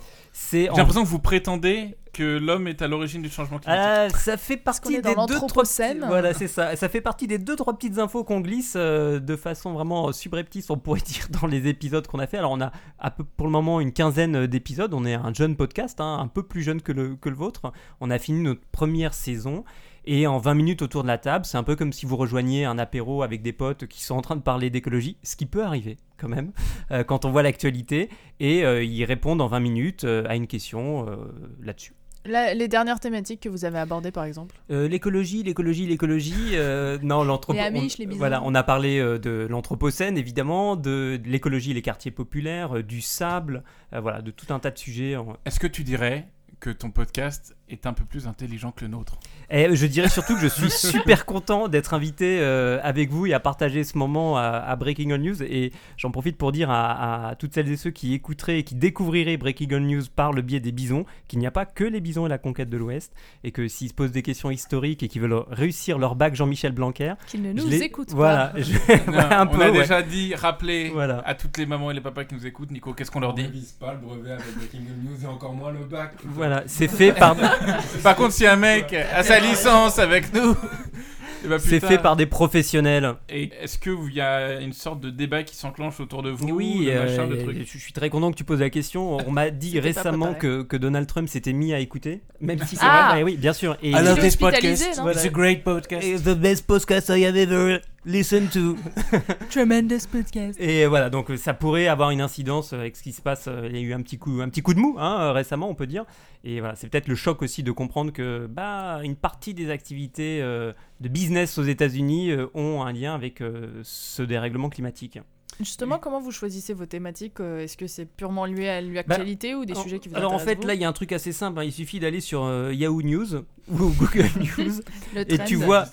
[0.51, 4.13] J'ai en- l'impression que vous prétendez que l'homme est à l'origine du changement climatique.
[4.15, 5.69] Ah, ça fait partie des dans deux trois petits-
[6.07, 6.75] voilà c'est ça.
[6.75, 10.69] Ça fait partie des deux trois petites infos qu'on glisse euh, de façon vraiment subreptice
[10.69, 12.37] on pourrait dire dans les épisodes qu'on a fait.
[12.37, 14.93] Alors on a à peu, pour le moment une quinzaine d'épisodes.
[14.93, 17.71] On est un jeune podcast hein, un peu plus jeune que le, que le vôtre.
[18.01, 19.63] On a fini notre première saison.
[20.05, 22.65] Et en 20 minutes autour de la table, c'est un peu comme si vous rejoigniez
[22.65, 25.63] un apéro avec des potes qui sont en train de parler d'écologie, ce qui peut
[25.63, 26.51] arriver quand même
[26.89, 30.47] euh, quand on voit l'actualité, et euh, ils répondent en 20 minutes euh, à une
[30.47, 31.15] question euh,
[31.61, 31.93] là-dessus.
[32.25, 34.55] La- les dernières thématiques que vous avez abordées par exemple?
[34.71, 36.51] Euh, l'écologie, l'écologie, l'écologie.
[36.53, 37.57] euh, non, l'anthropo.
[37.57, 38.15] Les Amish, on- les.
[38.15, 42.83] Voilà, on a parlé euh, de l'anthropocène évidemment, de, de l'écologie, les quartiers populaires, euh,
[42.83, 45.15] du sable, euh, voilà, de tout un tas de sujets.
[45.15, 46.27] en- Est-ce que tu dirais
[46.59, 49.17] que ton podcast est un peu plus intelligent que le nôtre
[49.49, 53.33] Et je dirais surtout que je suis super content d'être invité euh, avec vous et
[53.33, 55.41] à partager ce moment à, à Breaking On News.
[55.43, 58.75] Et j'en profite pour dire à, à toutes celles et ceux qui écouteraient et qui
[58.75, 61.99] découvriraient Breaking On News par le biais des bisons qu'il n'y a pas que les
[62.01, 63.13] bisons et la conquête de l'Ouest.
[63.43, 66.71] Et que s'ils se posent des questions historiques et qu'ils veulent réussir leur bac Jean-Michel
[66.71, 68.61] Blanquer, Qu'ils ne nous écoutent voilà, pas.
[68.61, 69.79] je- Non, voilà, un On peu, a ouais.
[69.81, 71.21] déjà dit, rappelé Voilà.
[71.25, 73.33] à toutes les mamans et les papas qui nous écoutent, Nico, qu'est-ce qu'on leur On
[73.33, 76.13] dit révise pas le brevet avec Breaking News et encore moins le bac.
[76.25, 77.35] Voilà, c'est fait par.
[78.03, 80.55] Par contre, si un mec a sa licence avec nous,
[81.45, 83.13] eh ben, C'est fait par des professionnels.
[83.29, 86.85] Et est-ce qu'il y a une sorte de débat qui s'enclenche autour de vous Oui,
[86.85, 89.17] de euh, de je trucs je suis très content que tu poses la question.
[89.25, 92.85] On m'a dit récemment que, que Donald Trump s'était mis à écouter, même si c'est
[92.87, 93.09] Ah.
[93.11, 93.17] vrai.
[93.19, 93.77] Ouais, oui, bien sûr.
[93.81, 94.85] Et I love this podcast.
[95.13, 96.05] It's a great podcast.
[96.05, 98.75] Et the best podcast I have ever listened to.
[99.49, 100.59] Tremendous podcast.
[100.59, 103.47] Et voilà, donc euh, ça pourrait avoir une incidence avec ce qui se passe.
[103.47, 105.31] euh, Il y a eu un petit coup, un petit coup de mou hein, euh,
[105.31, 106.05] récemment, on peut dire.
[106.43, 110.41] Et voilà, c'est peut-être le choc aussi de comprendre que bah, une partie des activités
[110.41, 115.19] euh, de business aux États-Unis euh, ont un lien avec euh, ce dérèglement climatique.
[115.59, 119.65] Justement, comment vous choisissez vos thématiques euh, Est-ce que c'est purement lié à l'actualité ou
[119.65, 121.11] des Alors- sujets qui vous Alors en intéressent fait, là, il y a un truc
[121.11, 121.59] assez simple.
[121.59, 123.35] hein, Il suffit d'aller sur euh, Yahoo News
[123.69, 124.79] ou Google News
[125.15, 125.85] et tu vois,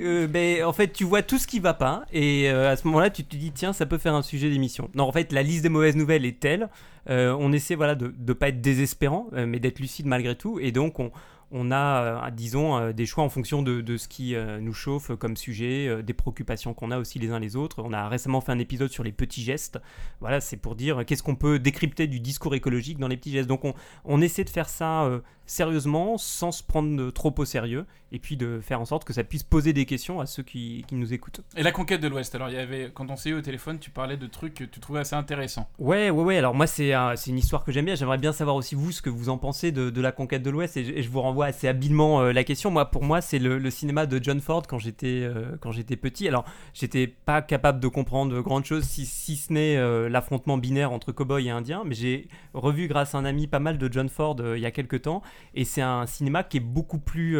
[0.00, 2.04] euh, ben, en fait, tu vois tout ce qui va pas.
[2.12, 4.90] Et euh, à ce moment-là, tu te dis tiens, ça peut faire un sujet d'émission.
[4.94, 6.68] Non, en fait, la liste des mauvaises nouvelles est telle.
[7.08, 10.58] euh, on essaie voilà de ne pas être désespérant, euh, mais d'être lucide malgré tout.
[10.60, 11.10] Et donc on
[11.52, 14.72] on a, euh, disons, euh, des choix en fonction de, de ce qui euh, nous
[14.72, 17.82] chauffe comme sujet, euh, des préoccupations qu'on a aussi les uns les autres.
[17.84, 19.78] On a récemment fait un épisode sur les petits gestes.
[20.20, 23.30] Voilà, c'est pour dire euh, qu'est-ce qu'on peut décrypter du discours écologique dans les petits
[23.32, 23.48] gestes.
[23.48, 27.44] Donc on, on essaie de faire ça euh, sérieusement, sans se prendre euh, trop au
[27.44, 27.86] sérieux.
[28.12, 30.84] et puis de faire en sorte que ça puisse poser des questions à ceux qui,
[30.88, 31.40] qui nous écoutent.
[31.56, 33.78] Et la conquête de l'Ouest, alors il y avait, quand on s'est eu au téléphone,
[33.78, 35.68] tu parlais de trucs que tu trouvais assez intéressants.
[35.78, 36.36] Ouais, ouais, ouais.
[36.38, 37.94] Alors moi, c'est c'est une histoire que j'aime bien.
[37.94, 40.50] J'aimerais bien savoir aussi vous ce que vous en pensez de, de la conquête de
[40.50, 40.76] l'Ouest.
[40.76, 42.70] Et, et je vous renvoie assez habilement euh, la question.
[42.70, 46.26] Moi, pour moi, c'est le, cinéma de John Ford quand j'étais euh, quand j'étais petit.
[46.26, 50.92] Alors, j'étais pas capable de comprendre grande chose si, si ce n'est euh, l'affrontement binaire
[50.92, 51.82] entre cow-boy et indien.
[51.84, 54.70] Mais j'ai revu grâce à un ami pas mal de John Ford il y a
[54.70, 55.22] quelques temps.
[55.54, 57.38] Et c'est un cinéma qui est beaucoup plus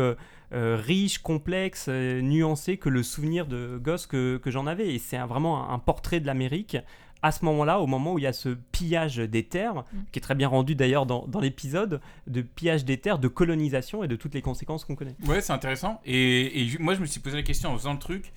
[0.53, 4.95] riche, complexe, nuancé que le souvenir de gosse que, j'en avais.
[4.95, 6.77] Et c'est vraiment un portrait de l'Amérique
[7.23, 10.23] à ce moment-là, au moment où il y a ce pillage des terres, qui est
[10.23, 14.17] très bien rendu d'ailleurs dans, dans l'épisode, de pillage des terres, de colonisation et de
[14.17, 15.17] toutes les conséquences qu'on connaît.
[15.27, 16.01] Ouais, c'est intéressant.
[16.05, 18.33] Et, moi, je me suis posé la question en faisant le truc.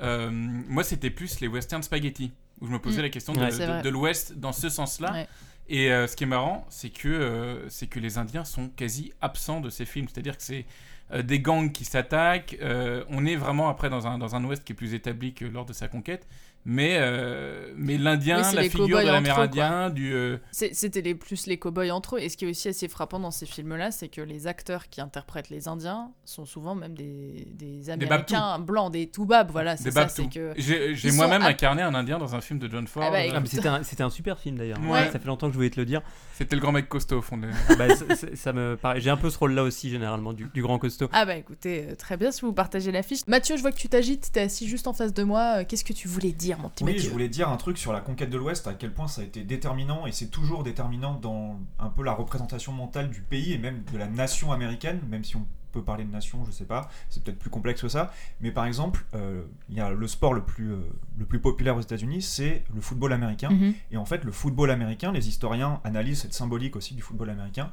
[0.00, 3.02] Euh, moi, c'était plus les western spaghetti, où je me posais Mm.
[3.02, 3.82] la question de, Ouais, c'est de- vrai.
[3.82, 5.12] de l'Ouest dans ce sens-là.
[5.12, 5.28] Ouais.
[5.70, 9.12] Et euh, ce qui est marrant, c'est que, euh, c'est que les Indiens sont quasi
[9.20, 10.06] absents de ces films.
[10.12, 10.64] C'est-à-dire que c'est
[11.12, 12.56] euh, des gangs qui s'attaquent.
[12.62, 15.44] euh, on est vraiment après dans un, dans un Ouest qui est plus établi que
[15.46, 16.26] lors de sa conquête.
[16.70, 20.12] Mais, euh, mais l'Indien, Oui, la figure de l'Amérindien, du.
[20.12, 22.20] euh, C'était les, plus les cow-boys entre eux.
[22.20, 25.00] Et ce qui est aussi assez frappant dans ces films-là, c'est que les acteurs qui
[25.00, 29.50] interprètent les Indiens sont souvent même des, des Américains blancs, des toubabs.
[29.50, 30.08] Voilà, c'est ça.
[30.08, 33.02] C'est que J'ai sont moi-même à- incarné un Indien dans un film de John Ford.
[33.06, 33.34] Ah bah, euh, écoute.
[33.36, 34.78] Ah, mais c'était un, c'était un super film d'ailleurs.
[34.86, 35.10] Ouais.
[35.10, 36.02] Ça fait longtemps que je voulais te le dire.
[36.34, 37.48] C'était le grand mec costaud au fond de.
[37.78, 37.86] Bah,
[38.34, 41.08] ça, me paraît- J'ai un peu ce rôle-là aussi généralement du, du grand costaud.
[41.12, 43.20] Ah bah écoutez, très bien si vous partagez l'affiche.
[43.26, 45.64] Mathieu, je vois que tu t'agites, t'es assis juste en face de moi.
[45.64, 48.00] Qu'est-ce que tu voulais dire, mon petit Oui, je voulais dire un truc sur la
[48.00, 51.58] conquête de l'Ouest, à quel point ça a été déterminant, et c'est toujours déterminant dans
[51.78, 55.36] un peu la représentation mentale du pays et même de la nation américaine, même si
[55.36, 58.12] on peut parler de nation, je sais pas, c'est peut-être plus complexe que ça.
[58.40, 60.80] Mais par exemple, euh, il y a le sport le plus, euh,
[61.18, 63.50] le plus populaire aux États-Unis, c'est le football américain.
[63.50, 63.74] Mhm.
[63.90, 67.70] Et en fait, le football américain, les historiens analysent cette symbolique aussi du football américain,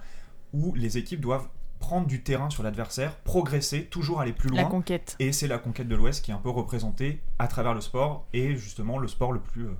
[0.53, 1.47] où les équipes doivent
[1.79, 4.63] prendre du terrain sur l'adversaire, progresser, toujours aller plus loin.
[4.63, 5.15] La conquête.
[5.19, 8.25] Et c'est la conquête de l'Ouest qui est un peu représentée à travers le sport
[8.33, 9.77] et justement le sport le plus, euh,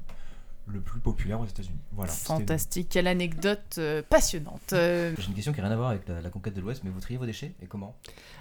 [0.68, 1.78] le plus populaire aux États-Unis.
[1.92, 2.12] Voilà.
[2.12, 4.74] Fantastique, quelle anecdote euh, passionnante.
[4.74, 6.82] Euh, J'ai une question qui n'a rien à voir avec la, la conquête de l'Ouest,
[6.84, 7.96] mais vous triez vos déchets et comment?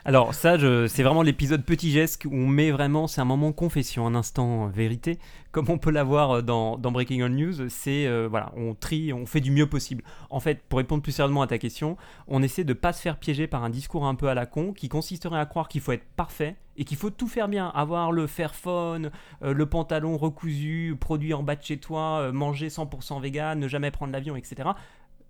[0.04, 3.52] Alors ça, je- c'est vraiment l'épisode petit geste où on met vraiment, c'est un moment
[3.52, 5.18] confession, un instant euh, vérité,
[5.52, 7.68] comme on peut l'avoir dans, dans Breaking All News.
[7.68, 10.02] C'est euh, voilà, on trie, on fait du mieux possible.
[10.30, 13.18] En fait, pour répondre plus sérieusement à ta question, on essaie de pas se faire
[13.18, 15.92] piéger par un discours un peu à la con qui consisterait à croire qu'il faut
[15.92, 19.10] être parfait et qu'il faut tout faire bien, avoir le Fairphone,
[19.42, 23.68] euh, le pantalon recousu, produit en bas de chez toi, euh, manger 100% vegan, ne
[23.68, 24.70] jamais prendre l'avion, etc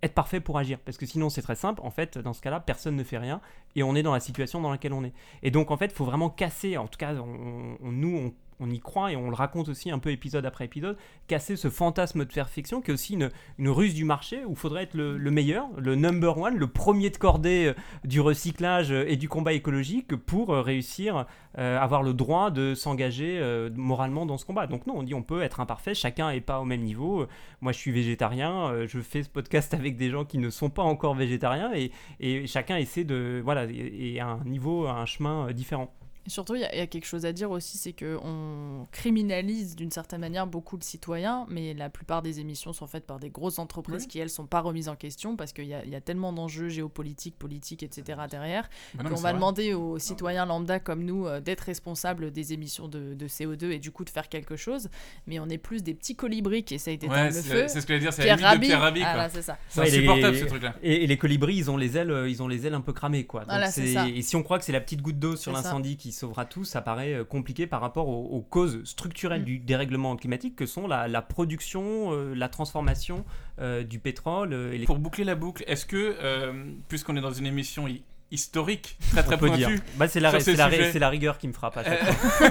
[0.02, 0.78] être parfait pour agir.
[0.85, 1.80] Parce que sinon, c'est très simple.
[1.83, 3.40] En fait, dans ce cas-là, personne ne fait rien
[3.74, 5.14] et on est dans la situation dans laquelle on est.
[5.42, 6.76] Et donc, en fait, il faut vraiment casser.
[6.76, 9.98] En tout cas, on- nous, on, on y croit et on le raconte aussi un
[9.98, 10.96] peu épisode après épisode.
[11.27, 14.85] Casser ce fantasme de perfection qui est aussi une, ruse du marché où il faudrait
[14.85, 17.74] être le, le meilleur, le number one, le premier de cordée euh,
[18.05, 21.27] du recyclage euh, et du combat écologique pour euh, réussir
[21.59, 23.40] euh, avoir le droit de s'engager
[23.77, 24.66] moralement dans ce combat.
[24.66, 27.27] Donc non, on dit on peut être imparfait, chacun n'est pas au même niveau.
[27.61, 30.83] Moi je suis végétarien, je fais ce podcast avec des gens qui ne sont pas
[30.83, 33.40] encore végétariens et, chacun essaie de...
[33.44, 35.92] Voilà, et, un niveau, un chemin différent.
[36.26, 38.18] Et surtout, il y, a- il y a quelque chose à dire aussi, c'est que
[38.22, 43.06] on criminalise d'une certaine manière beaucoup le citoyen, mais la plupart des émissions sont faites
[43.06, 44.08] par des grosses entreprises Oui.
[44.08, 47.37] qui, elles, sont pas remises en question parce qu'il y y a tellement d'enjeux géopolitiques,
[47.38, 48.22] politiques, etc.
[48.30, 49.34] derrière, Bah non, mais qu'on va vrai.
[49.34, 53.78] demander aux citoyens lambda comme nous euh, d'être responsables des émissions de, de CO2 et
[53.78, 54.88] du coup de faire quelque chose,
[55.26, 57.64] mais on est plus des petits colibris qui essayent d'éteindre Ouais, le c'est- feu.
[57.68, 59.00] c'est ce que j'allais dire, c'est Pierre la vie de Rabhi.
[59.00, 59.58] Pierre Rabhi, Ah, c'est ça.
[59.68, 60.74] C'est Ouais, les- ce truc-là.
[60.82, 62.92] Et, et les colibris, ils ont les ailes, euh, ils ont les ailes un peu
[62.94, 63.40] cramées, quoi.
[63.40, 63.68] Donc Voilà.
[64.08, 66.64] Et si on croit que c'est la petite goutte d'eau sur l'incendie qui sauvera tout,
[66.64, 69.44] ça paraît euh, compliqué par rapport aux, aux causes structurelles Mm.
[69.44, 73.24] du dérèglement climatique que sont la, la production, euh, la transformation
[73.61, 74.85] euh, du pétrole et les.
[74.87, 77.87] Pour boucler la boucle, est-ce que, euh, puisqu'on est dans une émission
[78.30, 79.70] historique, très très dire.
[79.96, 82.48] Bah, c'est la, la, la rigueur qui me frappe à chaque Euh, fois.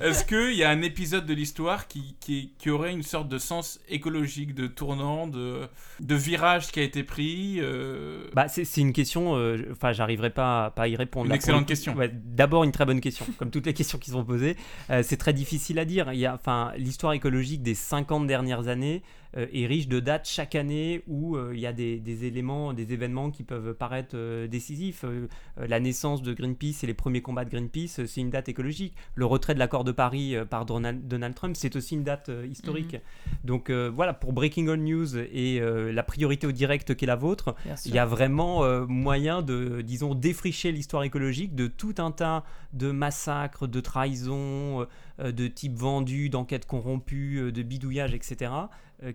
[0.02, 3.38] Est-ce qu'il y a un épisode de l'histoire qui, qui, qui aurait une sorte de
[3.38, 5.68] sens écologique, de tournant, de,
[6.00, 10.70] de virage qui a été pris euh, Bah, c'est une question, euh, enfin, j'arriverai pas,
[10.70, 11.26] pas à y répondre.
[11.26, 11.94] Une là, excellente question.
[11.94, 14.56] Ouais, D'abord, une très bonne question, comme toutes les questions qui sont posées.
[14.90, 16.12] Euh, c'est très difficile à dire.
[16.12, 19.02] Il y a, enfin, l'histoire écologique des 50 dernières années
[19.34, 22.92] est riche de dates chaque année où euh, il y a des, des éléments, des
[22.92, 25.04] événements qui peuvent paraître euh, décisifs.
[25.04, 28.30] Euh, euh, la naissance de Greenpeace et les premiers combats de Greenpeace, euh, c'est une
[28.30, 28.94] date écologique.
[29.14, 32.46] Le retrait de l'accord de Paris euh, par Donald, Trump, c'est aussi une date euh,
[32.46, 32.96] historique.
[33.44, 37.08] Donc euh, voilà, pour Breaking All News et euh, la priorité au direct qui est
[37.08, 41.94] la vôtre, il y a vraiment euh, moyen de, disons, défricher l'histoire écologique de tout
[41.98, 44.84] un tas de massacres, de trahisons, euh,
[45.20, 48.66] euh, de type vendu, d'enquête corrompue, euh, de bidouillage, etc., euh,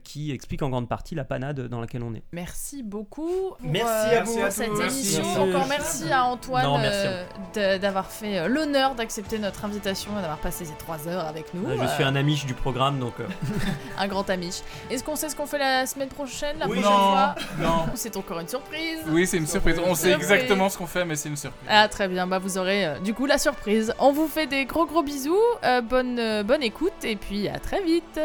[0.03, 2.23] qui expliquent en grande partie la panade dans laquelle on est.
[2.31, 3.27] Merci beaucoup
[3.59, 4.37] pour Merci euh, à vous.
[4.39, 4.97] pour cette Merci.
[4.99, 5.23] émission.
[5.23, 5.39] Merci.
[5.39, 10.11] Encore merci à Antoine Non, merci à euh, d'avoir fait euh, l'honneur d'accepter notre invitation
[10.17, 11.67] et d'avoir passé ces trois heures avec nous.
[11.69, 13.27] Euh, je suis Euh, un amiche du programme, donc euh,
[13.97, 14.61] un grand amiche.
[14.89, 16.79] Est-ce qu'on sait ce qu'on fait la semaine prochaine, la Oui.
[16.79, 17.35] prochaine Non, fois?
[17.59, 17.83] Non.
[17.87, 19.79] Ou c'est encore une surprise Oui, c'est une surprise.
[19.85, 20.31] On sait Surprise.
[20.31, 21.67] exactement ce qu'on fait, mais c'est une surprise.
[21.69, 23.93] Ah très bien, bah vous aurez euh, du coup la surprise.
[23.99, 27.59] On vous fait des gros gros bisous, euh, bonne, euh, bonne écoute et puis à
[27.59, 28.19] très vite.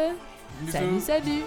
[0.67, 1.43] Salut, salut.